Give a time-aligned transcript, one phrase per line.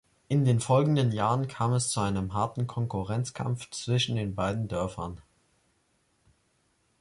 [0.29, 5.21] In den folgenden Jahren kam es zu einem harten Konkurrenzkampf zwischen den beiden Dörfern.